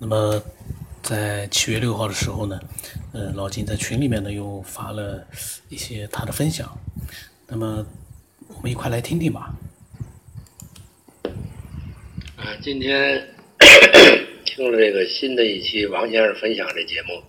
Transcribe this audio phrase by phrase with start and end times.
[0.00, 0.42] 那么
[1.02, 2.60] 在七月六号的时候呢，
[3.12, 5.26] 呃，老金在群里面呢又发了
[5.68, 6.76] 一些他的分享，
[7.46, 7.86] 那么
[8.48, 9.54] 我们一块来听听吧。
[12.36, 13.26] 啊，今天
[14.44, 17.22] 听了这个新的一期王先生分享这节目，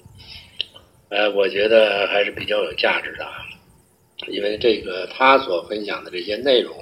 [1.10, 3.26] 呃，我觉得还是比较有价值的，
[4.28, 6.76] 因为这个他所分享的这些内容，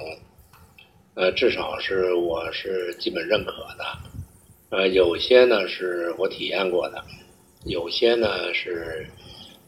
[1.14, 3.84] 呃，至少是我是基本认可的，
[4.70, 7.04] 呃，有些呢是我体验过的，
[7.64, 9.06] 有些呢是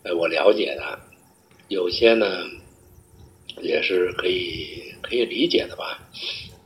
[0.02, 0.98] 呃我了解的，
[1.68, 2.42] 有些呢
[3.62, 5.98] 也是可以可以理解的吧。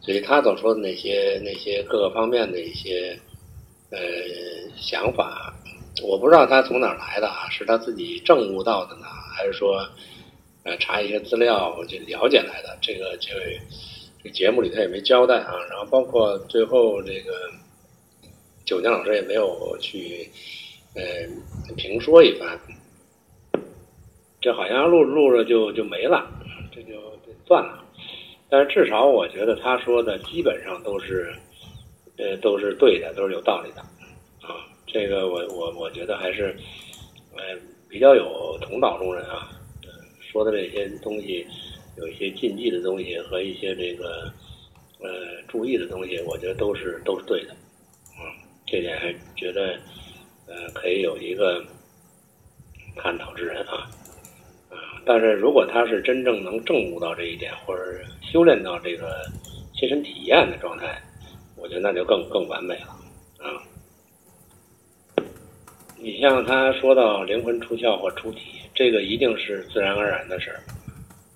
[0.01, 3.19] 所以他所说的那些那些各个方面的一些
[3.91, 3.99] 呃
[4.75, 5.55] 想法，
[6.03, 9.87] 我不知道他从哪儿来的啊，是他自己证悟到的呢，还是说
[10.65, 12.79] 呃查一些资料就了解来的？
[12.81, 13.41] 这个这个
[14.25, 15.53] 这节目里他也没交代啊。
[15.69, 17.33] 然后包括最后这个
[18.71, 20.31] 九江老师也没有去
[20.95, 21.03] 呃
[21.77, 22.57] 评说一番，
[24.41, 26.25] 这好像录着录着就就没了，
[26.73, 26.93] 这就
[27.49, 27.85] 算了。
[28.49, 31.35] 但是至少我觉得他说的基本上都是，
[32.17, 33.81] 呃，都是对的，都是有道理的，
[34.41, 34.55] 啊，
[34.87, 36.57] 这个我我我觉得还是，
[37.35, 37.43] 呃，
[37.89, 39.51] 比较有同道中人啊，
[40.31, 41.45] 说的这些东西，
[41.99, 44.33] 有一些禁忌的东西和一些这个，
[45.01, 47.57] 呃，注意的东西，我觉得都是都是对的，
[48.71, 49.79] 这点还觉得，
[50.47, 51.65] 呃，可以有一个
[52.97, 53.91] 探讨之人啊。
[54.71, 57.83] 啊但是如果他是真正能证悟到这一点，或者
[58.23, 59.27] 修炼到这个
[59.75, 61.01] 切身体验的状态，
[61.57, 62.97] 我觉得那就更更完美了
[63.39, 63.59] 啊！
[65.99, 70.61] 你像他说到灵魂出窍或出体，这个一定是自然而然的事儿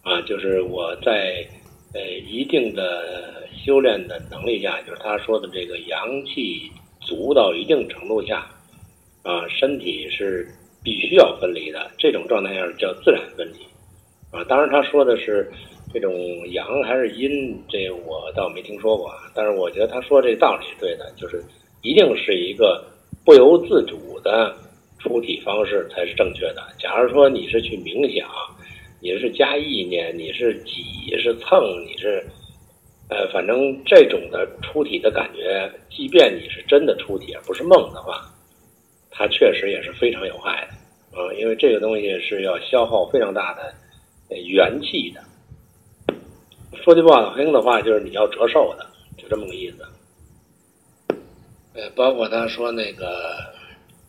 [0.02, 1.46] 啊，就是我在
[1.94, 6.70] 呃一定的修炼的能力下，就是他说的这个阳气
[7.05, 8.47] 足到一定程度下
[9.22, 10.48] 啊，身体是。
[10.84, 15.51] 必须要分离的这种状态下叫自然分离，啊，当然他说的是
[15.95, 16.12] 这种
[16.51, 19.33] 阳还是阴，这我倒没听说过啊。
[19.34, 21.42] 但是我觉得他说这道理是对的，就是
[21.80, 22.84] 一定是一个
[23.24, 24.55] 不由自主的
[24.98, 26.62] 出体方式才是正确的。
[26.78, 28.28] 假如说你是去冥想，
[29.01, 32.23] 你是加意念，你是挤是蹭，你是
[33.08, 38.30] 呃，反正这种的出体的感觉，即便你是真的出体而不是梦的话。
[39.16, 45.22] 它确实也是非常有害的，啊，因为这个东西是要消耗非常大的元气的。
[46.82, 48.84] 说句不好听的话，就是你要折寿的，
[49.16, 49.86] 就这么个意思。
[51.74, 53.36] 呃，包括他说那个，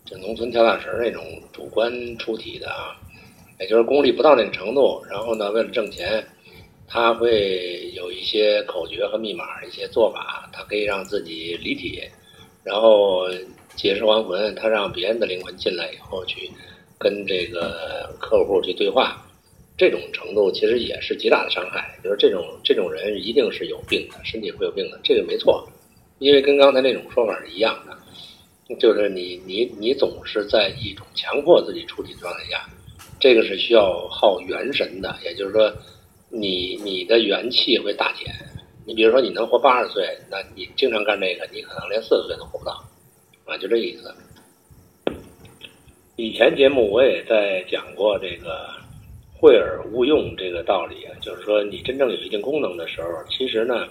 [0.06, 1.24] 就农村跳大神那种
[1.54, 2.98] 主观出体的啊，
[3.60, 6.26] 也就是功力不到那个程度，然后呢，为了挣钱，
[6.88, 12.02] 他会有一些口诀和密码，一些做法，他可以让自己离体，
[12.64, 13.28] 然后。
[13.76, 16.50] 解释还魂，他让别人的灵魂进来以后去
[16.98, 19.22] 跟这个客户去对话，
[19.78, 22.00] 这种程度其实也是极大的伤害。
[22.02, 25.68] 就是这种这种人一定是有病的，身体会有病的，这个没错。
[26.20, 32.66] 因为跟刚才那种说法是一样的，就是你你你总是在一种强迫自己出体状态下，
[33.20, 35.14] 这个是需要耗元神的。
[35.22, 35.70] 也就是说，
[36.40, 38.34] 你你的元气会大减。
[38.86, 42.84] 你比如说，你能活八十岁，那你经常干这个，你可能连四十岁都活不到。
[43.46, 44.14] 啊，就这意思。
[46.18, 48.70] 以前节目我也在讲过这个
[49.38, 53.88] “会而勿用”这个道理啊，就是说你真正有一定功能的时候，其实呢，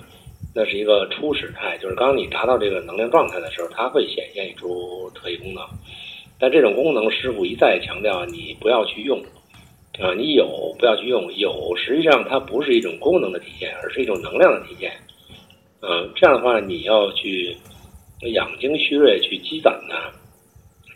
[0.54, 5.62] 那是一个初始态，就是刚你达到这个能量状态的时候，它会显现出特异功能。
[6.38, 9.20] 但这种功能，师傅一再强调你不要去用
[10.00, 14.92] 啊，你有不要去用，有实际上它不是一种功能的体现，而是一种能量的体现。
[15.80, 17.56] 嗯，这样的话你要去。
[18.32, 20.10] 养精蓄锐去积攒它，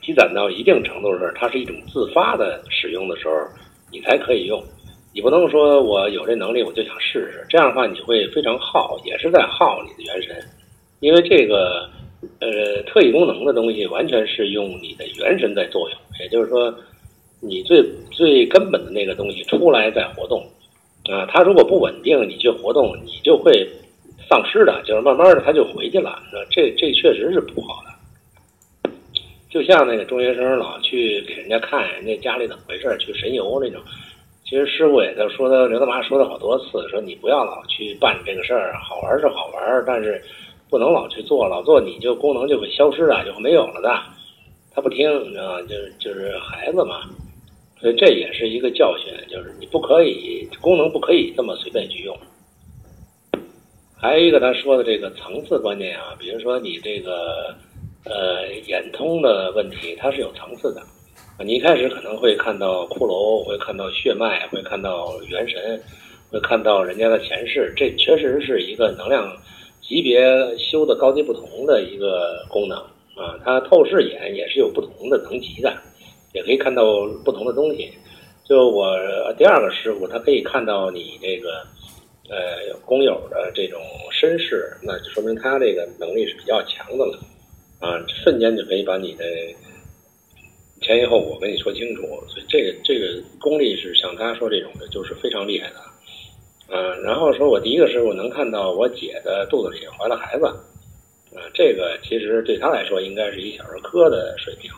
[0.01, 3.35] 积攒到一定程度的时候，它是一种自发的使用的时候，
[3.93, 4.63] 你才可以用。
[5.13, 10.43] 你不能说我有这能力我就想试试，这样的话你会非常耗，也是在耗你的元神。
[11.01, 11.91] 因为这个
[12.41, 15.99] 呃特异功能的东西，完全是用你的元神在作用。
[16.21, 16.75] 也就是说，
[17.41, 20.43] 你最最根本的那个东西出来再活动
[21.11, 23.69] 啊，它如果不稳定，你去活动，你就会。
[24.29, 26.19] 丧失的，就是慢慢的他就回去了，
[26.51, 28.91] 这这确实是不好的。
[29.49, 33.81] 就像那个中学生老去给人家看人家家里怎么回事，去神游那种。
[34.45, 40.23] 其实师傅也在说他，刘大妈说了好多次，说你不要老去办这个事儿，好玩是好玩，但是
[40.69, 43.99] 不能老去做，老做你就功能就会消失的，就没有了的。
[44.75, 45.63] 他不听，你知道吗？
[45.63, 47.01] 就是就是孩子嘛，
[47.81, 52.17] 所以这也是一个教训，就是你不可以功能不可以这么随便去用。
[53.97, 57.55] 还有一个他说的这个层次观念啊，比如说你这个
[58.05, 60.83] 呃眼通的问题，它是有层次的。
[61.45, 65.81] 你一开始可能会看到骷髅，会看到血脉，会看到元神，
[66.33, 69.33] 会看到人家的前世，这确实是一个能量
[69.81, 70.21] 级别
[70.59, 72.77] 修的高低不同的一个功能
[73.15, 73.39] 啊。
[73.45, 75.73] 它透视眼也是有不同的等级的，
[76.33, 77.93] 也可以看到不同的东西。
[78.45, 78.97] 就我
[79.37, 81.67] 第二个师傅，他可以看到你这个
[82.31, 83.81] 呃工友的这种
[84.11, 87.19] 身世，那就说明他这个能力是比较强的了
[87.81, 89.25] 啊，瞬间就可以把你的。
[90.81, 95.75] 前因后果跟你说清楚，所以这个这个功力是像他说这种的，就是非常厉害的。
[96.69, 100.47] 嗯，然后说我第一个师傅能看到我姐的肚子里怀了孩子，
[101.37, 104.71] 啊，这个其实对他来说应该是一小儿科的水平。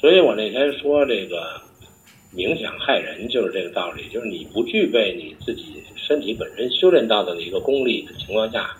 [0.00, 1.60] 所以我那天说这个
[2.34, 8.74] 冥想害人就是这个道理，就是你不具备你自己身体本身修炼到的一个功力的情况下，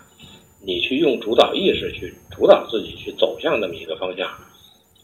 [0.65, 4.27] 你去用主导意识去主导自己去走向那么一个方向。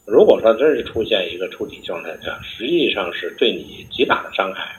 [0.07, 4.75] 如果说真是出现一个出体状态，下实际上是对你极大的伤害。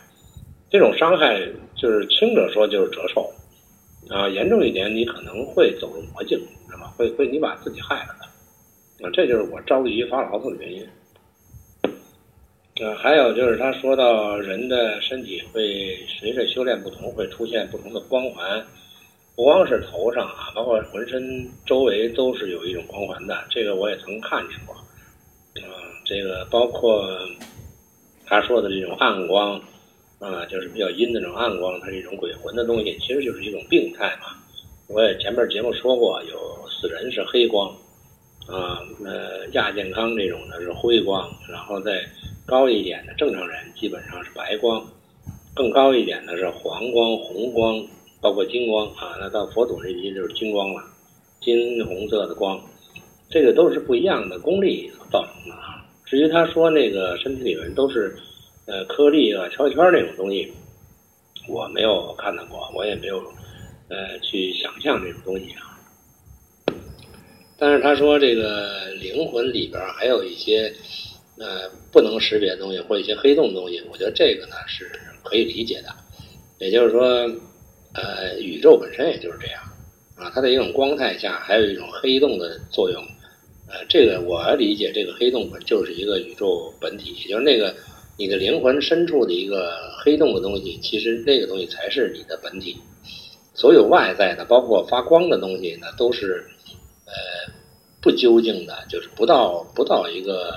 [0.68, 1.40] 这种伤害
[1.76, 3.30] 就是轻者说就是折寿，
[4.08, 6.36] 啊，严重一点你可能会走入魔境，
[6.66, 6.88] 知道吗？
[6.96, 10.84] 会会你把自己害了的，啊，这就是我着急发牢骚的原因。
[12.80, 18.64] 呃，还有就是他说到人的身体会随着修炼不同，会出现不同的光环，
[19.34, 24.76] 不光是头上啊，包括浑身周围都是有一种光环的，这个我也曾看见过。
[26.04, 27.18] 这个包括
[28.24, 29.60] 他说的这种暗光，
[30.20, 34.34] 啊，就是比较阴的那种暗光，它是一种鬼魂的东西，其实就是一种病态嘛。
[34.88, 37.68] 我也前面节目说过，有死人是黑光，
[38.46, 42.02] 啊，呃，亚健康这种的是灰光，然后再
[42.48, 44.82] 高一点的正常人基本上是白光，
[45.54, 47.86] 更高一点的是黄光、红光，
[48.22, 50.82] 包括金光啊，那到佛祖这级就是金光了，
[51.42, 52.58] 金红色的光，
[53.28, 55.84] 这个都是不一样的功力所造成的啊。
[56.06, 58.16] 至于他说那个身体里面都是，
[58.64, 60.50] 呃，颗粒啊、圈圈那种东西，
[61.50, 63.18] 我没有看到过，我也没有，
[63.88, 65.76] 呃，去想象这种东西啊。
[67.58, 70.72] 但是他说这个灵魂里边还有一些，
[71.40, 74.90] 呃，不能识别的东西或一些黑洞的东西，我觉得这个呢是
[75.22, 75.88] 可以理解的。
[76.58, 77.02] 也就是说，
[77.94, 79.62] 呃，宇宙本身也就是这样
[80.16, 83.02] 啊，它的一种光态下还有一种黑洞的作用。
[83.70, 87.74] 呃，这个我理解，这个黑洞本就是一个宇宙本体，也就是那个
[88.16, 92.76] 你的灵魂深处的一个黑洞的东西，其实那个东西才是你的本体。
[93.54, 96.46] 所有外在的，包括发光的东西呢，都是
[97.04, 97.12] 呃
[98.00, 100.54] 不究竟的，就是不到不到一个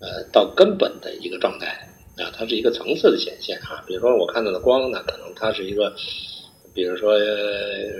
[0.00, 1.66] 呃到根本的一个状态
[2.16, 3.84] 啊，它是一个层次的显现啊。
[3.86, 5.94] 比如说我看到的光呢，可能它是一个，
[6.74, 7.18] 比如说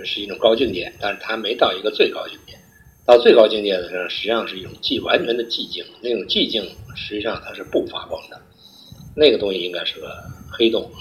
[0.03, 2.57] 是一种高境界，但是它没到一个最高境界。
[3.05, 5.83] 到最高境界的时候，实际上是一种寂完全的寂静。
[6.01, 6.63] 那种寂静
[6.95, 8.39] 实际上它是不发光的，
[9.15, 10.11] 那个东西应该是个
[10.51, 10.91] 黑洞。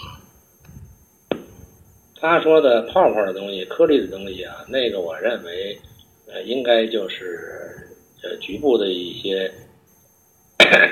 [2.21, 5.79] 他说的泡泡的东西、颗粒的东西啊，那个我认为，
[6.27, 7.77] 呃，应该就是
[8.23, 9.53] 呃局部的一些，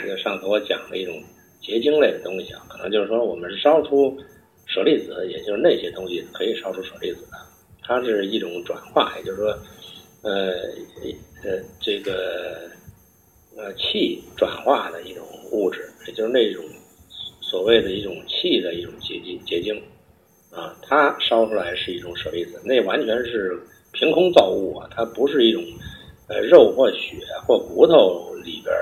[0.06, 1.22] 就上次我讲的一种
[1.60, 4.16] 结晶类的东西啊，可能就是说我们烧出
[4.66, 7.36] 舍利子，也就是那些东西可以烧出舍利子的，
[7.82, 9.56] 它是一种转化，也就是说。
[10.22, 10.50] 呃，
[11.44, 12.68] 呃，这个
[13.56, 16.64] 呃气转化的一种物质，也就是那种
[17.40, 19.80] 所谓的一种气的一种结晶结晶
[20.50, 23.56] 啊，它烧出来是一种舍利子，那完全是
[23.92, 25.62] 凭空造物啊，它不是一种
[26.28, 28.74] 呃肉或血或骨头里边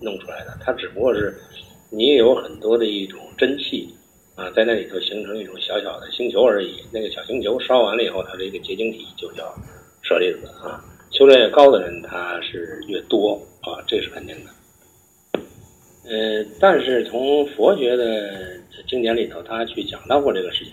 [0.00, 1.36] 弄出来的，它只不过是
[1.90, 3.88] 你有很多的一种真气
[4.34, 9.54] 啊，在那里头形成一种小小的星球而已，那个小星球烧完了以后，它是一个结晶体，就叫。
[10.00, 15.40] 舍利子啊，修炼越高的人，他是越多啊，这是肯定的。
[16.08, 18.30] 呃，但是从佛学的
[18.88, 20.72] 经典里头，他去讲到过这个事情，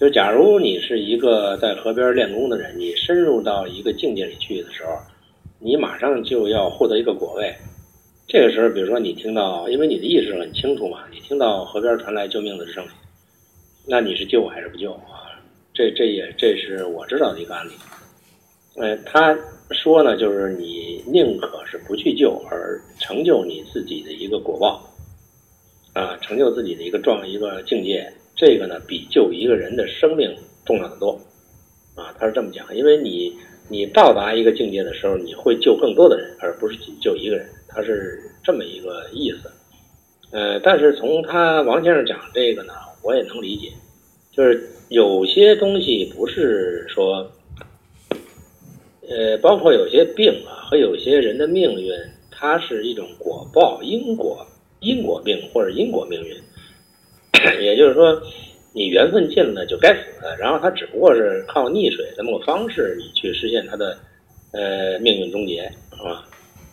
[0.00, 4.92] 就是假如你是一个在河边练功的人，你深入到一个境界里去的时候，
[5.60, 7.54] 你马上就要获得一个果位。
[8.28, 12.90] 这个时候，比如说你听到，因为你的意识很清楚嘛，你听到河边传来救命的声音，
[13.86, 15.32] 那你是救还是不救啊？
[15.72, 17.72] 这这也这是我知道的一个案例。
[18.76, 19.34] 呃，他
[19.70, 24.86] 说呢，就是你宁可是不去救，而成就你自己的一个果报，
[25.94, 31.18] 啊，成就自己的一个状一个境界，这个呢，比救一个人的生命重要的多，
[31.94, 33.34] 啊，他是这么讲，因为你
[33.68, 39.50] 你到达一个境界的时候，你会救更多的人，而不是仅救一个人，他是这么一个意思。
[40.30, 42.72] 呃，但是从他王先生讲这个呢，
[43.02, 43.72] 我也能理解，
[44.32, 47.30] 就是有些东西不是说。
[49.10, 51.90] 呃，包括有些病啊和有些人的命运，
[52.30, 54.46] 它是一种果报因果
[54.80, 56.36] 因果病或者因果命运，
[57.58, 58.20] 也就是说，
[58.78, 63.98] 你缘分尽了就该死，然后他只不过是靠溺水这么个方式，你去实现他的
[64.52, 66.24] 呃命运终结，是吧？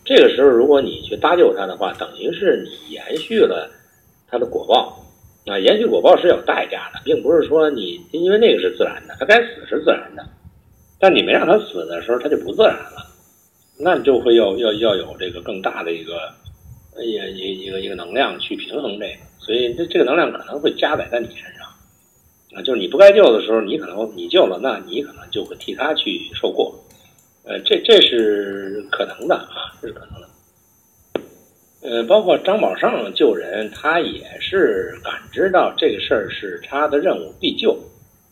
[0.06, 3.68] 这个时候，如果你去搭救他的话，等于是你延续了
[4.30, 5.02] 他的果报。
[5.48, 10.26] 啊，延续果报是有代价的，并不是说你因为那个是自然的，他该死是自然的，
[11.00, 13.06] 但你没让他死的时候，他就不自然了，
[13.80, 16.14] 那就会要要要有这个更大的一个，
[17.00, 17.12] 一
[17.66, 21.65] 一个一个能量去平衡这个，所以这这个能量可能会加载在你身上，
[22.56, 26.74] 啊，就是你不该救的时候，你可能你救了，那你可能就会替他去受过，
[27.44, 30.30] 呃，这这是可能的啊，这是可能的。
[31.82, 37.78] 呃，包括张宝胜救人，他也是感知到这个事儿是他的任务必救，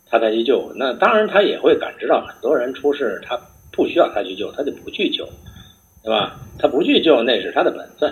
[0.09, 0.71] 他才去救。
[0.75, 3.39] 那当然，他也会感知到很多人出事，他
[3.71, 5.23] 不需要他去救，他就不去救，
[6.01, 6.39] 对吧？
[6.57, 8.11] 他不去救，那是他的本分。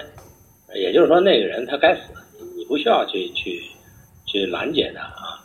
[0.76, 2.14] 也就是说，那个人他该死，
[2.56, 3.64] 你不需要去去
[4.28, 5.41] 去拦截他啊。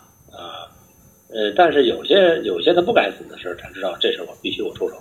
[1.28, 4.96] 呃，但是有些有些他不该死的事儿，他知道这事我必须我出手，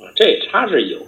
[0.00, 0.98] 啊，这他是有。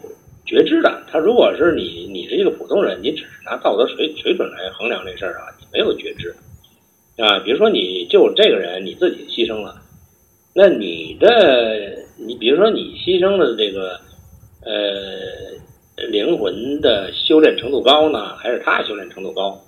[0.46, 6.36] 觉知的，他如果是你，你是一个普通人，你只是拿道德水水准来衡量这事儿啊，你没有觉知
[7.16, 7.38] 啊。
[7.38, 9.80] 比如说你就这个人，你自己牺牲了，
[10.54, 13.98] 那你的你比如说你牺牲的这个
[14.66, 19.58] 呃灵魂的修炼程度高呢，还是他修炼程度高，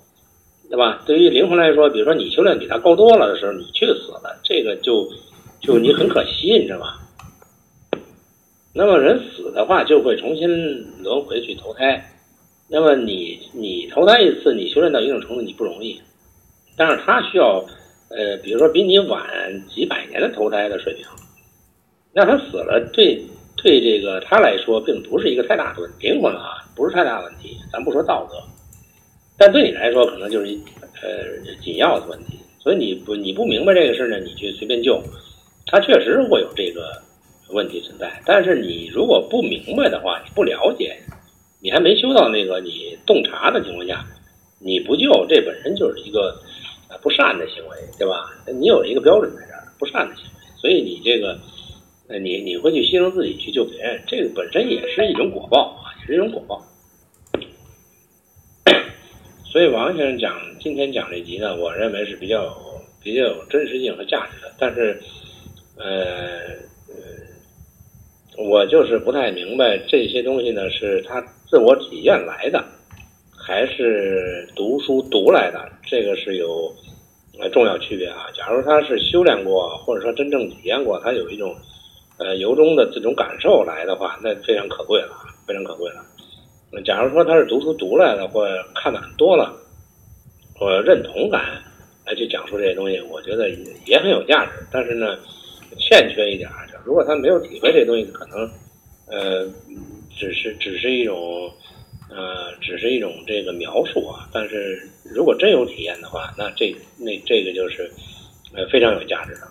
[0.69, 1.01] 对吧？
[1.05, 5.07] 对于灵魂来说，比如说你修炼比他高多了的时候，你去死了，这个就
[5.61, 6.99] 就你很可惜，你知道吧？
[8.73, 10.47] 那么人死的话，就会重新
[11.01, 12.03] 轮回去投胎。
[12.69, 15.99] 那么你你投胎一次，你修炼到一定程度，你不容易。
[16.75, 17.63] 但是他需要，
[18.09, 19.25] 呃，比如说比你晚
[19.73, 21.05] 几百年的投胎的水平。
[22.13, 23.19] 那他死了，对
[23.55, 27.57] 对这个他来说，并不是一个太大的问题，灵魂啊，不是太大问题。
[27.71, 28.37] 咱不说道德，
[29.37, 30.47] 但对你来说，可能就是
[31.01, 32.39] 呃紧要的问题。
[32.59, 35.01] 所以你不你不明白这个事呢，你去随便救，
[35.65, 37.01] 他确实会有这个。
[37.51, 40.97] 问题存在，但是你如果不明白的话，你不了解，
[41.61, 44.05] 你还没修到那个你洞察的情况下，
[44.59, 46.37] 你不救，这本身就是一个
[46.89, 48.29] 呃不善的行为，对吧？
[48.59, 51.39] 你有一个标准在这儿，不善的行为，所以你这个，
[52.09, 56.61] 呃，你你会去牺牲自己去救别人，这个本身也是一种果报啊，也是一种果报。
[59.57, 62.55] 所以王先生讲今天讲这集呢，我认为是比较
[63.01, 65.01] 比较有真实性和价值的，但是，
[65.79, 66.53] 呃。
[68.37, 72.63] 我就是不太明白这些东西呢，是他自我体验来的，
[73.35, 75.59] 还是读书读来的？
[75.87, 76.71] 这个是有
[77.51, 78.27] 重要区别啊。
[78.35, 81.55] 假如他是修炼过，或者说真正体验过，他有一种
[82.19, 86.05] 呃由衷的这种感受来的话，那非常可贵了，非常可贵了。
[86.71, 88.45] 那假如说他是读书读来的，或
[88.75, 89.55] 看的很多了，
[90.53, 91.61] 或认同感
[92.05, 93.49] 来去讲述这些东西，我觉得
[93.85, 94.51] 也很有价值。
[94.71, 95.17] 但是呢，
[95.77, 96.49] 欠缺一点。
[96.85, 98.49] 如果他没有体会这东西，可能，
[99.07, 99.45] 呃，
[100.17, 101.51] 只是只是一种，
[102.09, 104.27] 呃，只是一种这个描述啊。
[104.31, 107.91] 但是如果真有体验的话，那这那这个就是，
[108.53, 109.47] 呃，非常有价值的。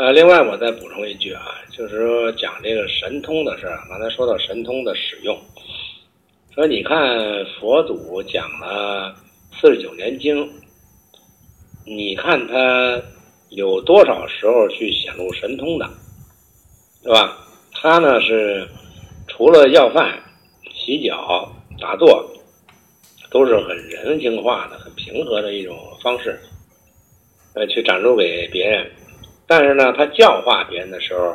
[0.00, 1.44] 呃，另外我再补充一句啊，
[1.76, 3.78] 就是说讲这个神通的事儿。
[3.86, 5.38] 刚才说到神通的使用，
[6.54, 6.98] 说你看
[7.60, 9.14] 佛祖讲了
[9.60, 10.50] 四十九年经，
[11.84, 12.98] 你看他。
[13.50, 15.84] 有多少时候去显露神通的，
[17.02, 17.36] 对吧？
[17.72, 18.64] 他呢是
[19.26, 20.22] 除了要饭、
[20.72, 22.24] 洗脚、打坐，
[23.28, 26.38] 都是很人性化的、很平和的一种方式，
[27.56, 28.88] 呃，去展露给别人。
[29.50, 31.34] 但是呢，他教化别人的时候，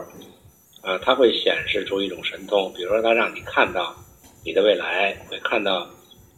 [0.81, 3.93] 啊，他会显示出一种神通，比如说他让你看到
[4.45, 5.85] 你的未来，会看到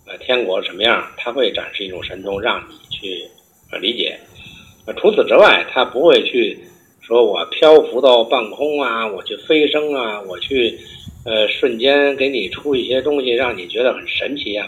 [0.07, 3.29] 呃天国什么样，他会展示一种神通，让你去
[3.71, 4.19] 呃理解。
[4.99, 6.57] 除此之外，他不会去
[6.99, 10.79] 说我漂浮到半空啊，我去飞升啊，我去
[11.25, 14.67] 呃瞬间给你出一些东西，让你觉得很神奇啊。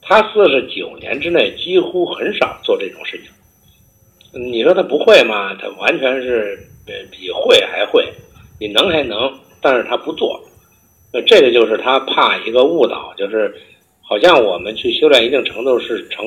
[0.00, 3.32] 他四十九年之内几乎很少做这种事情。
[4.32, 5.54] 你说他不会吗？
[5.60, 6.58] 他完全是
[7.10, 8.12] 比会还会，
[8.60, 10.40] 你能还能，但是他不做。
[11.12, 13.54] 那这个就是他怕一个误导，就是
[14.02, 16.24] 好像我们去修炼一定程度是成。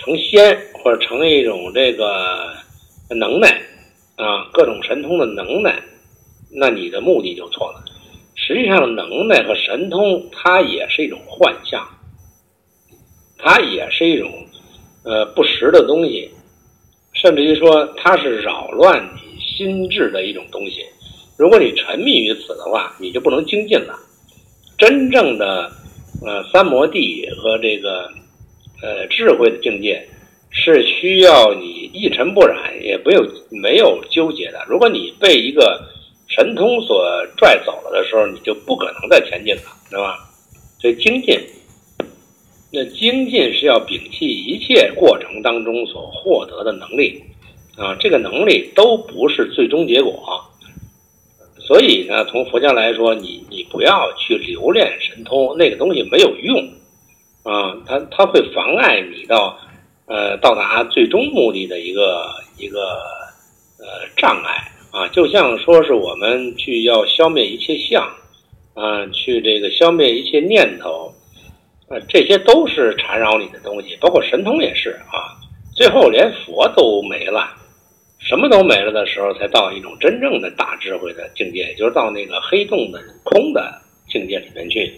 [0.00, 2.54] 成仙或者成一种这个
[3.10, 3.60] 能耐
[4.14, 5.82] 啊，各种神通的能耐，
[6.52, 7.84] 那你的目的就错了。
[8.36, 11.84] 实际上，能耐和神通它也是一种幻象，
[13.38, 14.30] 它也是一种
[15.02, 16.30] 呃不实的东西，
[17.14, 20.84] 甚至于说它是扰乱你心智的一种东西。
[21.36, 23.94] 如果你沉迷于此的话，你就不能精进了。
[24.76, 25.70] 真正的
[26.24, 28.08] 呃三摩地和这个
[28.82, 30.08] 呃智慧的境界，
[30.50, 34.64] 是需要你一尘不染，也没有没有纠结的。
[34.68, 35.80] 如果你被一个
[36.28, 37.04] 神通所
[37.36, 40.18] 拽走了的时候，你就不可能再前进了，是吧？
[40.80, 41.40] 所以精进，
[42.70, 47.22] 那精进是要摒弃一切过程当中所获得的能力
[47.76, 50.44] 啊，这个能力都不是最终结果。
[51.58, 56.66] 所以呢，从佛教来说，你你不要去留恋神通，那个东西没有用，
[57.42, 59.58] 啊，它它会妨碍你到
[60.06, 62.26] 呃到达最终目的的一个
[62.58, 62.80] 一个
[63.78, 68.02] 呃障碍啊，就像说是我们去要消灭一切相
[68.74, 71.12] 啊，去这个消灭一切念头，
[71.88, 75.32] 啊，这些都是缠绕你的东西，包括神通也是啊，
[75.74, 77.54] 最后连佛都没了。
[78.20, 84.92] 什么都没了的时候，才到一种真正的大智慧的境界，也就是到那个黑洞的空的境界里面去，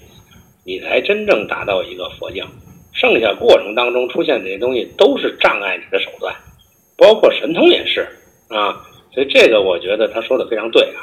[0.65, 2.47] 你才真正达到一个佛教。
[2.93, 6.35] 剩下过程当中出现这些东西，都是障碍你的手段，
[6.97, 8.01] 包括神通也是
[8.49, 8.83] 啊。
[9.13, 10.99] 所以这个我觉得他说的非常对啊。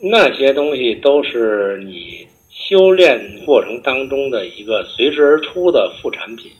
[0.00, 2.26] 那些东西都是你
[2.72, 6.50] 修炼过程当中的一个随之而出的副产品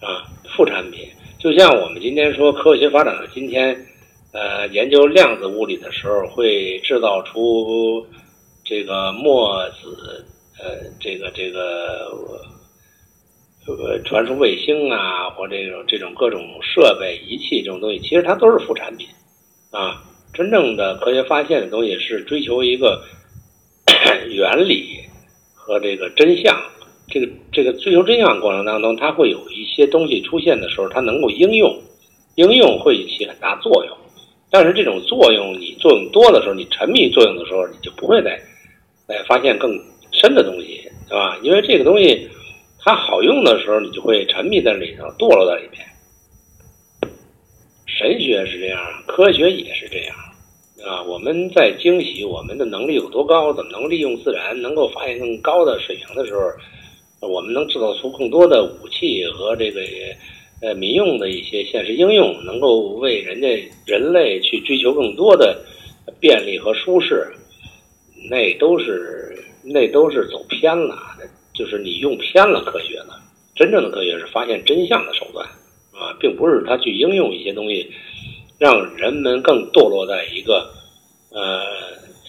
[0.00, 0.24] 啊，
[0.56, 1.06] 副产品。
[1.38, 3.76] 就像我们今天说科学发展到今天，
[4.32, 8.06] 呃，研究量子物理的时候，会制造出
[8.64, 10.24] 这个墨子，
[10.58, 12.10] 呃，这个这个
[13.66, 19.06] 呃传输卫星啊，或这种这种各种设备仪器这种东西，其实它都是副产品
[19.72, 20.02] 啊。
[20.32, 23.04] 真正的科学发现的东西是追求一个
[24.32, 25.01] 原理
[25.64, 26.60] 和这个真相。
[27.08, 31.76] 这个这个追求真相过程当中，它会有一些东西出现的时候，它能够应用，
[32.36, 33.96] 应用会起很大作用。
[34.50, 38.40] 但是这种作用，你作用多的时候，你沉迷作用的时候，你就不会再
[39.06, 39.70] 再发现更
[40.10, 41.36] 深的东西，是吧？
[41.42, 42.28] 因为这个东西
[42.78, 45.84] 它好用的时候，你就会沉迷在里头，堕落在里面。
[47.86, 50.16] 神学是这样，科学也是这样，
[50.86, 56.40] 啊，我们在惊喜我们的能力有多高，怎么能利用自然，能够发现更高的水平的时候。
[57.24, 59.80] 我们能制造出更多的武器和这个
[60.60, 63.46] 呃民用的一些现实应用，能够为人家
[63.86, 65.56] 人类去追求更多的
[66.18, 67.24] 便利和舒适，
[68.28, 70.98] 那都是那都是走偏了，
[71.54, 73.20] 就是你用偏了科学了。
[73.54, 75.46] 真正的科学是发现真相的手段
[75.92, 77.88] 啊，并不是他去应用一些东西，
[78.62, 80.72] 让人们更堕落在一个
[81.32, 81.66] 呃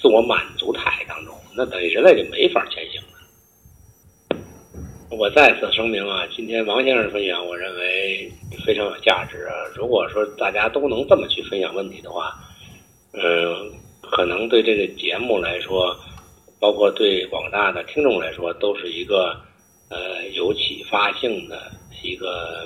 [0.02, 3.08] 自我满足态当中，那等于人类就没法前行了。
[5.12, 8.32] 我再次声明啊，今天王先生分享，我认为
[8.66, 9.54] 非常有价值啊。
[9.76, 12.34] 如果说大家都能这么去分享问题的话，
[13.12, 15.96] 嗯，可能对这个节目来说，
[16.60, 19.40] 包括对广大的听众来说，都是一个
[19.92, 22.66] 呃有启发性的一个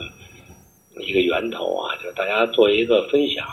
[1.01, 1.95] 一个源头啊。
[1.97, 3.45] 就是大家做一个分享，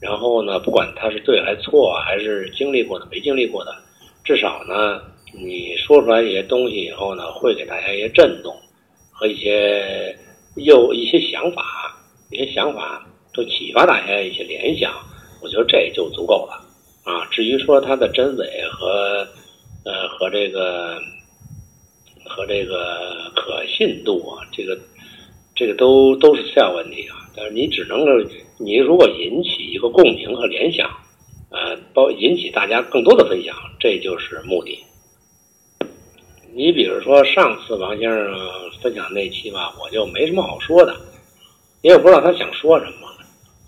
[0.00, 3.74] 然后呢，不管他是对还是错，还是经历过的没经历过的，
[4.24, 5.00] 至少呢。
[5.38, 8.56] 你说出来一些东西以后呢，会给大家一些震动
[9.12, 10.16] 和一些
[10.54, 11.94] 又一些想法，
[12.30, 14.90] 一些想法就启发大家一些联想，
[15.42, 16.64] 我觉得这就足够了
[17.04, 17.26] 啊。
[17.30, 19.28] 至于说它的真伪和
[19.84, 20.98] 呃和这个
[22.24, 24.78] 和这个可信度啊，这个
[25.56, 27.16] 这个都都是次要问题啊。
[27.34, 28.12] 但是你只能够，
[28.58, 30.88] 你如果引起一个共鸣和联想，
[31.50, 34.78] 呃，包引起大家更多的分享，这就是目的。
[36.54, 38.34] 你比如说上次王先生
[38.80, 40.96] 分享那期吧，我就没什么好说的，
[41.82, 43.08] 因为不知道他想说什么。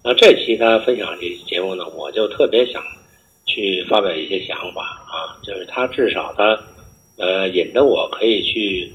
[0.03, 2.83] 那这期他分享这节目呢，我就特别想
[3.45, 6.59] 去发表一些想法啊，就是他至少他
[7.19, 8.91] 呃引得我可以去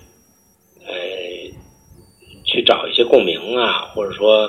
[0.88, 0.93] 呃
[2.54, 4.44] 去找一些共鸣啊，或者说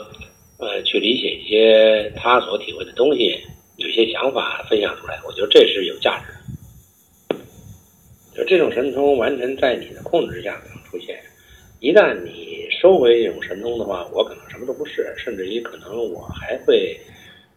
[0.58, 3.40] 呃去理解一些他所体会的东西，
[3.76, 7.36] 有些想法分享出来，我觉得这是有价值的。
[8.36, 11.18] 就这种神通完全在你的控制下出现，
[11.80, 16.94] 一旦你收回这种神通的话，我可能什么都不是，甚至于可能我还会，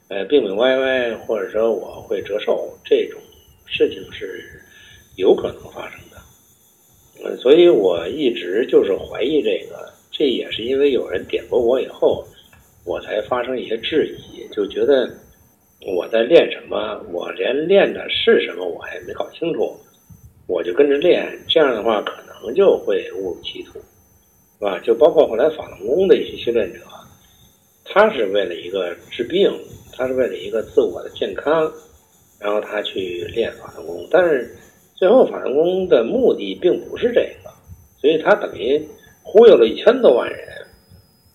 [0.07, 3.19] 呃，病病歪歪，或者说我会折寿，这种
[3.65, 4.41] 事情是
[5.17, 6.17] 有可能发生的。
[7.25, 12.25] 嗯，所以我一直就是怀疑这个，这也是因为有人点拨我以后，
[12.83, 15.07] 我才发生一些质疑，就觉得
[15.95, 19.77] 我在练什么，我连练的是什么我还没搞清楚。
[20.47, 24.79] 我就跟着练，这样的话可能就会误入歧途，是吧？
[24.79, 26.79] 就包括后来法轮功的一些修炼者，
[27.85, 29.51] 他是为了一个治病，
[29.93, 31.71] 他是为了一个自我的健康，
[32.39, 34.49] 然后他去练法轮功，但是
[34.95, 37.51] 最后法轮功的目的并不是这个，
[37.99, 38.81] 所以他等于
[39.29, 40.39] 忽悠了一千多万人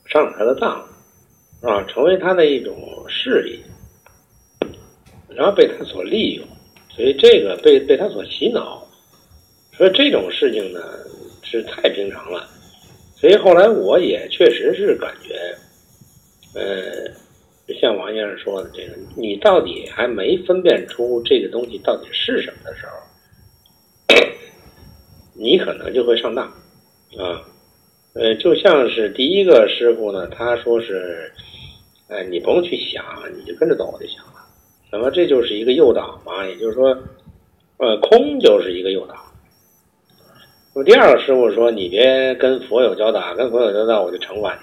[0.06, 0.80] 上了他的当，
[1.60, 2.74] 啊，成为他的一种
[3.06, 3.62] 势力，
[5.28, 6.46] 然后被他所利用，
[6.88, 8.82] 所以这个被被他所洗脑，
[9.76, 10.80] 所以这种事情呢
[11.42, 12.48] 是太平常了，
[13.14, 15.34] 所以后来我也确实是感觉。
[16.54, 22.92] 呃，像王先生说的，这个你到底还没分辨出这个东西到底是什么的时候，
[25.36, 26.46] 你可能就会上当
[27.18, 27.51] 啊。
[28.14, 31.32] 呃，就像是第一个师傅呢，他说是，
[32.08, 33.02] 哎，你不用去想，
[33.34, 34.46] 你就跟着走就行了。
[34.90, 36.96] 那么这就是一个诱导嘛，也就是说，
[37.78, 39.14] 呃，空就是一个诱导。
[40.74, 44.60] 那么第二个师傅说，你别跟佛有交道，跟佛有交道我就惩罚你。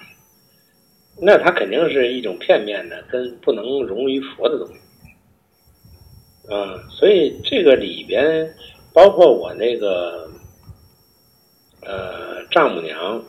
[1.22, 4.74] 那它肯定是一种片面的，跟不能融于佛的东西，
[6.54, 8.48] 啊，所以这个里边
[8.94, 10.30] 包括我那个
[11.82, 13.22] 呃丈母娘，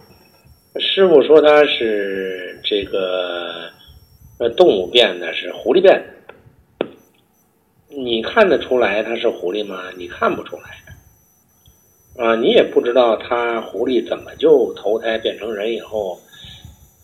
[0.79, 3.69] 师傅说他是这个
[4.39, 5.93] 呃动物变的，是狐狸变
[6.79, 6.87] 的，
[7.89, 9.91] 你看得出来他是狐狸吗？
[9.97, 16.19] 你看不出来，啊，你也不知道他狐狸怎么就投胎变成人以后。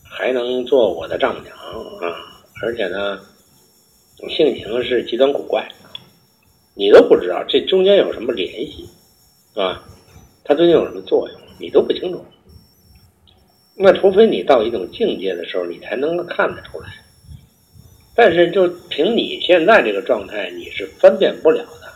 [0.10, 2.16] 还能做我的丈母娘啊！
[2.64, 3.20] 而且呢，
[4.30, 5.68] 性情是极端古怪，
[6.74, 8.90] 你都不知道这中间有什么联系，
[9.54, 9.84] 是吧？
[10.44, 12.26] 它究竟有什么作用，你都不清楚。
[13.78, 16.88] 那除非你到一种境界的时候，你才能看得出来。
[18.16, 21.88] 但是就凭你现在这个状态，你是分辨不了的。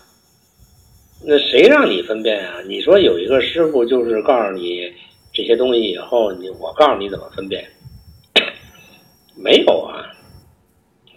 [1.26, 2.62] 那谁让你分辨啊？
[2.68, 4.92] 你说有一个师傅就是告诉你
[5.34, 7.66] 这些东西以后，你我告诉你怎么分辨。
[9.36, 10.06] 没有啊！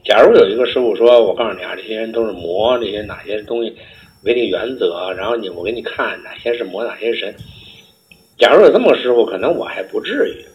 [0.05, 3.77] 假如有一个师傅说：“我告诉你啊，这些人都是魔，这些哪些东西
[4.23, 7.35] 为定原则，然后你我给你看哪些是魔，哪些是神。”
[8.39, 10.54] 假如有这么个师傅，可能我还不至于。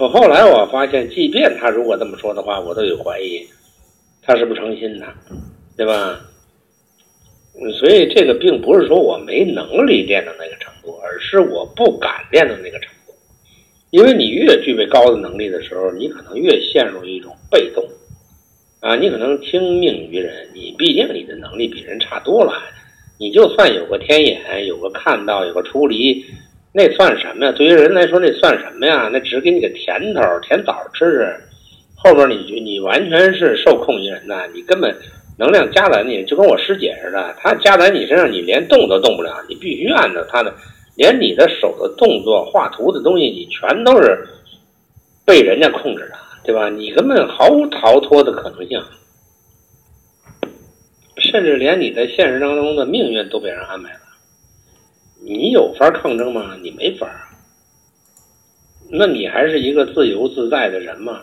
[0.00, 3.46] 可后来我发现，即便他如果这么说的话，我都有怀疑，
[4.22, 5.06] 他是不诚心的，
[5.76, 6.18] 对吧？
[7.78, 13.12] 所以这个并不是说我没能力练到那个程度，而是我不敢练到那个程度。
[13.90, 17.86] 因为你越具备高的能力的时候，你可能越陷入一种被动，
[18.80, 20.48] 啊，你可能听命于人。
[20.54, 22.54] 你毕竟你的能力比人差多了，
[23.18, 26.24] 你就算有个天眼，有个看到，有个出离，
[26.72, 27.52] 那算什么呀？
[27.52, 29.08] 对于人来说，那算什么呀？
[29.12, 31.36] 那只给你个甜头，甜枣吃吃。
[31.96, 34.94] 后边你你完全是受控于人的，你根本
[35.38, 40.54] 能量加在你，就跟我师姐似的，他加在你身上，你连动都动不了，你必须按照他的。
[40.96, 44.22] 连你的手的动作、画图的东西，你全都是
[45.24, 46.68] 被人家控制的，对吧？
[46.68, 48.78] 你根本毫无逃脱的可能性，
[51.16, 53.99] 甚至连你在现实当中的命运都被人安排了。
[55.32, 56.56] 你有法抗争吗？
[56.60, 57.30] 你没法。
[58.90, 61.22] 那你还是一个自由自在的人吗？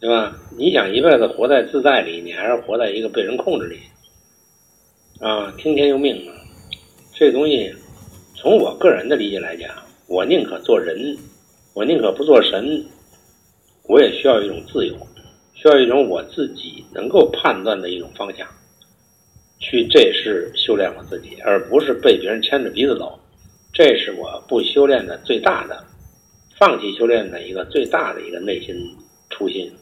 [0.00, 0.36] 对吧？
[0.58, 3.78] 你想一辈子活在自在里，你还是活在一个被人控制里？
[5.20, 6.34] 啊，听天由命啊，
[7.14, 7.72] 这东西。
[8.34, 9.70] 从我个人的理解来讲，
[10.08, 11.16] 我宁可做人，
[11.72, 12.84] 我宁可不做神，
[13.84, 14.96] 我也需要一种自由，
[15.54, 18.48] 需要一种我自己能够判断的一种方向，
[19.60, 23.16] 去这是修炼我自己，而不是被别人牵着鼻子走。
[23.72, 25.84] 这是我不修炼的最大的，
[26.58, 28.74] 放弃修炼的一个最大的一个内心
[29.28, 29.72] 初心。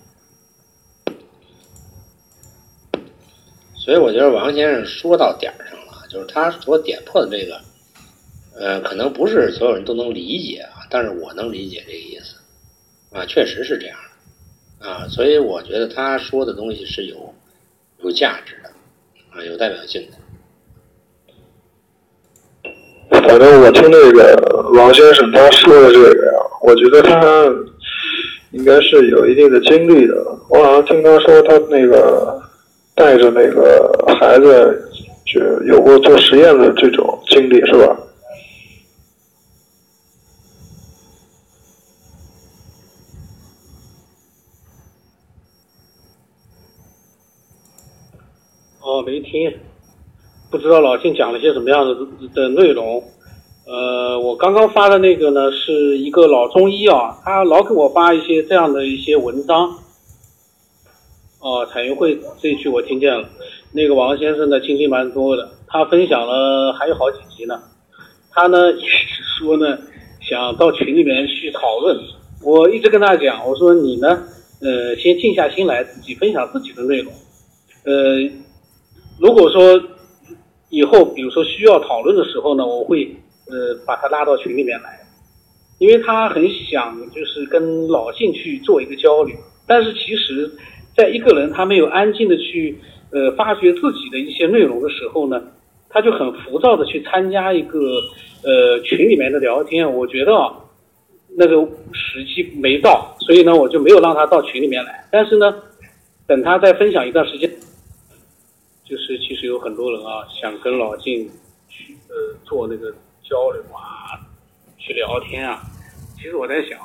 [3.74, 7.58] 所以我觉得王先生说到点儿上了，就是他所点破的这个。
[8.60, 12.34] 呃，可能不是所有人都能理解啊，但是我能理解这个意思，
[13.12, 13.96] 啊，确实是这样，
[14.80, 17.32] 啊，所以我觉得他说的东西是有
[18.02, 18.67] 有价值的，
[19.44, 20.16] 有代表性的。
[23.10, 27.44] 反正我听那个王先生他说的这个呀，我觉得他
[28.52, 30.14] 应该是有一定的经历的。
[30.48, 32.40] 我好像听他说他那个
[32.94, 34.90] 带着那个孩子
[35.26, 37.96] 就有过做实验的这种经历，是吧？
[48.88, 49.54] 哦，没听，
[50.50, 51.94] 不知道老金讲了些什么样的
[52.34, 53.04] 的内容。
[53.66, 59.76] 呃，我刚刚发的那个呢，是一个老中医啊，他老给我发一些这样的一些文章。
[61.40, 63.28] 哦，彩云会这一句我听见了。
[63.72, 67.60] 那个王先生呢，经历蛮多的，他分享了还有好几集呢。
[68.30, 69.78] 他呢也是说呢，
[70.22, 71.94] 想到群里面去讨论，
[72.42, 74.08] 我一直跟他讲，我说你呢，
[74.62, 77.12] 呃，先静下心来，自己分享自己的内容。
[77.84, 78.16] 呃，
[79.20, 79.80] 如果说
[80.70, 83.04] 以后比如说需要讨论的时候呢，我会
[83.48, 85.00] 呃把他拉到群里面来，
[85.78, 90.50] 因为他很想就是跟老晋去做一个交流，但是其实，
[90.96, 92.78] 在一个人他没有安静的去
[93.10, 95.42] 呃发掘自己的一些内容的时候呢，
[95.88, 97.78] 他就很浮躁的去参加一个
[98.44, 100.64] 呃群里面的聊天，我觉得啊。
[101.36, 101.54] 那个
[101.92, 105.06] 时机没到，所以呢，我就没有让他到群里面来。
[105.12, 105.54] 但是呢，
[106.26, 107.47] 等他再分享一段时间，
[108.88, 111.30] 就是其实有很多人啊，想跟老晋
[111.68, 112.90] 去呃做那个
[113.22, 114.16] 交流啊，
[114.78, 115.62] 去聊天啊。
[116.16, 116.78] 其实我在想，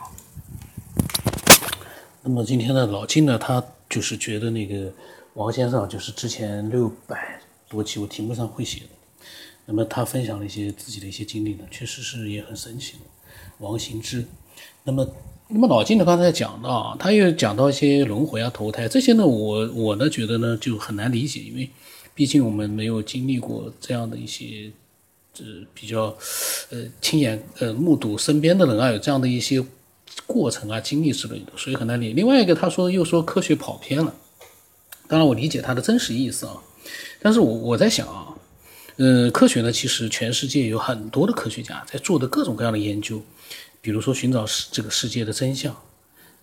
[2.22, 4.92] 那么今天呢老晋呢，他就是觉得那个
[5.36, 7.40] 王先生就是之前六百
[7.70, 8.90] 多期我题目上会写的，
[9.66, 13.00] 那么他分享了一些自己的一些经历呢，确实是也很神奇的。
[13.60, 14.26] 王行之。
[14.84, 15.08] 那么，
[15.48, 16.04] 那么老金呢？
[16.04, 21.70] 刚才讲到，他又讲到一些轮回啊、投胎这些呢，我我呢觉得呢就很难理解，因为
[22.16, 24.72] 毕竟我们没有经历过这样的一些，
[25.34, 26.16] 这比较
[26.70, 29.64] 呃亲眼呃目睹身边的人啊有这样的一些
[30.28, 32.14] 过程啊经历之类的，所以很难理解。
[32.14, 34.16] 另外一个，他说又说科学跑偏了，
[35.08, 36.58] 当然我理解他的真实意思啊，
[37.20, 38.28] 但是我我在想啊，
[38.98, 43.22] 呃，科学呢，其实全世界有很多的科学家在做的各种各样的研究。
[43.82, 45.76] 比如说寻找世这个世界的真相，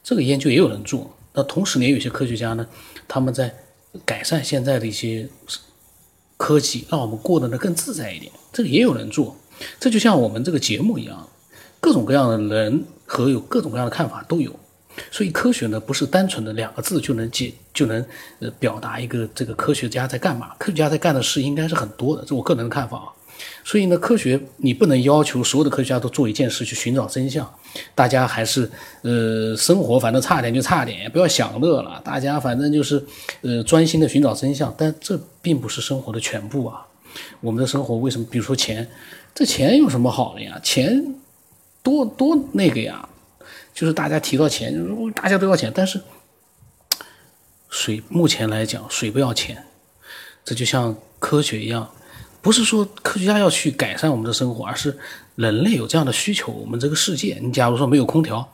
[0.04, 1.10] 这个研究也有人做。
[1.32, 2.66] 那同时呢，有些科学家呢，
[3.08, 3.54] 他们在
[4.04, 5.28] 改善现在的一些
[6.36, 8.30] 科技，让我们过得呢更自在一点。
[8.52, 9.36] 这个也有人做。
[9.78, 11.28] 这就像我们这个节目一样，
[11.80, 14.54] 各种各样的人和有各种各样的看法都有。
[15.10, 18.04] 所以科学呢，不是单纯的两个字就能解就能
[18.40, 20.54] 呃表达一个这个科学家在干嘛。
[20.58, 23.08] 科学家在干的事应该是很多的，这我个人的看法啊。
[23.64, 27.48] 所以呢，科学你不能要求所有的科学家都做一件事去寻找真相，
[27.94, 28.70] 大家还是
[29.02, 33.04] 呃生活反正差点就差点，不要享乐了，大家反正就是
[33.42, 36.86] 呃专心的寻找真相，但这并不是生活的全部啊。
[37.40, 38.26] 我们的生活为什么？
[38.30, 38.88] 比如说钱，
[39.34, 40.60] 这钱有什么好的呀？
[40.62, 41.14] 钱
[41.82, 43.08] 多多那个呀，
[43.74, 44.74] 就是大家提到钱，
[45.12, 46.00] 大家都要钱，但是
[47.68, 49.64] 水目前来讲水不要钱，
[50.44, 51.90] 这就像科学一样。
[52.42, 54.96] 不是说科学家要去改善我们的生活，而是
[55.36, 56.50] 人类有这样的需求。
[56.50, 58.50] 我们这个世界，你假如说没有空调，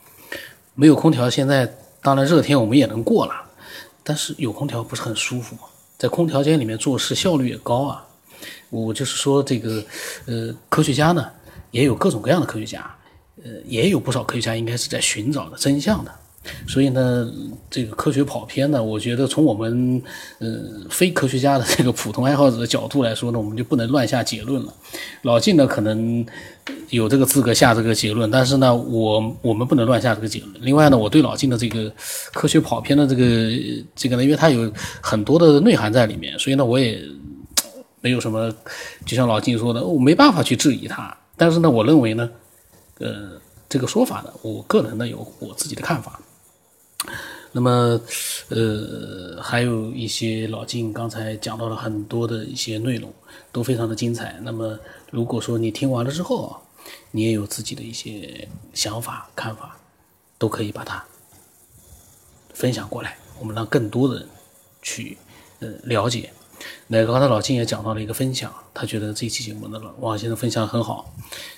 [0.75, 1.72] 没有空调，现在
[2.03, 3.35] 当然热天我们也能过了，
[4.03, 5.62] 但是有空调不是很舒服吗？
[5.96, 8.05] 在空调间里面做事效率也高啊。
[8.70, 9.83] 我就是说这个，
[10.27, 11.27] 呃，科学家呢
[11.70, 12.94] 也有各种各样的科学家，
[13.42, 16.12] 呃，也有不少科学家应该是在寻找的真相的。
[16.66, 17.30] 所以呢，
[17.70, 20.02] 这个科学跑偏呢，我觉得从我们
[20.38, 20.48] 呃
[20.90, 24.72] 非科学家的这个普通爱好者的角度来说呢，我们就不能乱下结论了。
[25.22, 26.24] 老晋呢可能
[26.90, 30.52] 有这个资格下这个结论，但是呢，我我们不能乱下这个结论。
[30.61, 31.92] 另外呢，我对老晋的这个
[32.32, 33.24] 科学跑偏的这个
[33.94, 37.00] 这个呢，因为它有很多的内涵在里面，所以呢，我也
[38.00, 38.52] 没有什么，
[39.04, 41.16] 就像老晋说的，我没办法去质疑他。
[41.37, 42.30] 但是呢，我认为呢，
[42.98, 43.32] 呃，
[43.68, 46.20] 这个说法呢，我个人呢有我自己的看法。
[47.57, 47.99] 那么，
[48.51, 53.11] 呃，还有一些老静刚才讲到了很多的一些内容，
[53.51, 54.38] 都非常的精彩。
[54.42, 54.79] 那么，
[55.11, 56.55] 如果说你听完了之后，
[57.12, 59.75] 你也有自己的一些想法、看法，
[60.37, 61.03] 都可以把它
[62.53, 64.29] 分享过来，我们让更多的人
[64.83, 65.16] 去
[65.61, 66.31] 呃了解。
[66.88, 71.12] 那刚才老金也讲到了一个分享，他觉得这期节目的王先生分享很好。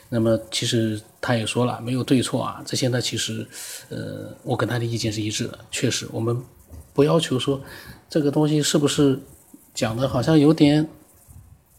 [0.09, 3.47] 那么其实他也说了，没有对错啊，这些呢其实，
[3.91, 5.59] 呃，我跟他的意见是一致的。
[5.71, 6.43] 确实，我们
[6.95, 7.61] 不要求说
[8.09, 9.21] 这个东西是不是
[9.75, 10.89] 讲的好像有点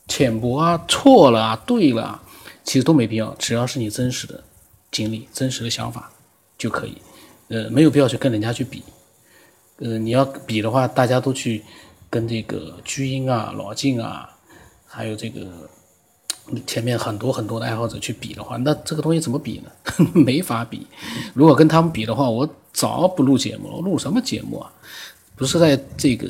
[0.08, 2.22] 浅薄啊、错了啊、对了，
[2.64, 4.44] 其实都没必要，只要是你真实的
[4.92, 6.12] 经历、真实的想法
[6.58, 6.98] 就可以。
[7.48, 8.84] 呃，没有必要去跟人家去比。
[9.78, 11.64] 呃，你要比的话，大家都去。
[12.10, 14.30] 跟这个居英啊、老晋啊，
[14.86, 15.46] 还有这个
[16.66, 19.72] 前面很多很多的爱好者去比的话，那这个东西怎么比呢？
[20.14, 20.88] 没法比。
[21.34, 23.76] 如果跟他们比的话，我早不录节目了。
[23.76, 24.72] 我录什么节目啊？
[25.36, 26.28] 不是在这个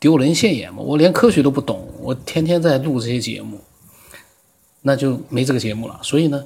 [0.00, 0.82] 丢人现眼吗？
[0.82, 3.60] 我连科学都不懂，我天天在录这些节目，
[4.82, 6.00] 那就没这个节目了。
[6.02, 6.44] 所以呢，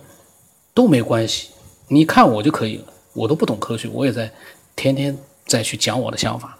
[0.74, 1.48] 都没关系，
[1.88, 2.84] 你看我就可以了。
[3.14, 4.30] 我都不懂科学，我也在
[4.76, 6.57] 天天在去讲我的想法。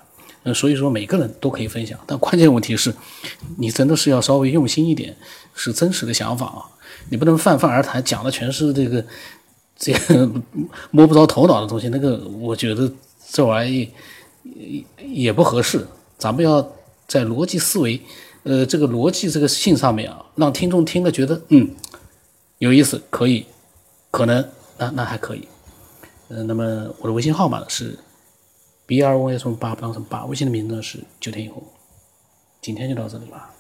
[0.55, 2.95] 所以说每个人都可以分享，但关键问题是，
[3.57, 5.17] 你真的是要稍微用心一点，
[5.55, 6.63] 是真实的想法啊，
[7.11, 9.05] 你不能泛泛而谈，讲的全是这个
[9.77, 10.31] 这个
[10.91, 12.91] 摸不着头脑的东西，那个我觉得
[13.31, 13.91] 这玩意
[15.07, 15.87] 也不合适。
[16.17, 16.61] 咱们要
[17.07, 18.01] 在逻辑思维，
[18.43, 21.71] 呃，这个逻辑这个性上面啊，让听众听了觉得嗯
[22.59, 23.47] 有意思，可以，
[24.11, 24.45] 可能
[24.77, 25.47] 那那还可以。
[26.29, 27.97] 呃，那么我的微信号码是
[28.89, 31.63] b r o s 八不当成八，微信的名字是九天以后。
[32.63, 33.55] 今天就到这里吧。